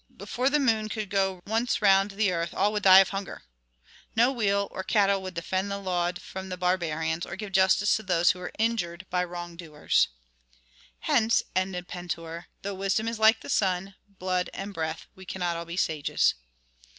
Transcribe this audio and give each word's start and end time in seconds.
Before 0.17 0.49
the 0.49 0.57
moon 0.57 0.89
could 0.89 1.11
go 1.11 1.43
once 1.45 1.79
round 1.79 2.09
the 2.09 2.31
earth 2.31 2.55
all 2.55 2.71
would 2.73 2.81
die 2.81 3.01
of 3.01 3.09
hunger. 3.09 3.43
No 4.15 4.31
wheel 4.31 4.67
or 4.71 4.81
cattle 4.81 5.21
would 5.21 5.35
defend 5.35 5.69
the 5.69 5.77
land 5.77 6.19
from 6.23 6.49
barbarians, 6.49 7.23
or 7.23 7.35
give 7.35 7.51
justice 7.51 7.95
to 7.97 8.01
those 8.01 8.31
who 8.31 8.39
were 8.39 8.51
injured 8.57 9.05
by 9.11 9.23
wrong 9.23 9.55
doers. 9.55 10.07
"Hence," 11.01 11.43
ended 11.55 11.87
Pentuer, 11.87 12.47
"though 12.63 12.73
wisdom 12.73 13.07
is 13.07 13.19
like 13.19 13.41
the 13.41 13.47
sun, 13.47 13.93
blood 14.09 14.49
and 14.55 14.73
breath, 14.73 15.05
we 15.13 15.23
cannot 15.23 15.55
all 15.55 15.65
be 15.65 15.77
sages." 15.77 16.33